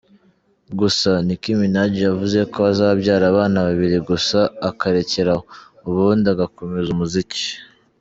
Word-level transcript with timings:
Gusa, 0.79 1.09
Nick 1.27 1.43
Minaj 1.59 1.93
yavuze 2.07 2.39
ko 2.51 2.59
azabyara 2.71 3.23
abana 3.31 3.57
babiri 3.67 3.97
gusa 4.09 4.39
akarekeraho, 4.69 5.43
ubundi 5.87 6.25
agakomeza 6.33 6.89
umuziki. 6.95 7.43